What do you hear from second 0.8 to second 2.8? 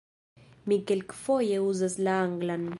kelkfoje uzas la anglan.